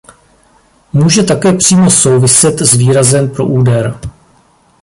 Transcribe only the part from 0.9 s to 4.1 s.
Může také přímo souviset s výrazem pro úder.